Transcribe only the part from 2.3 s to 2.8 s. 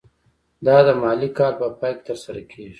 کیږي.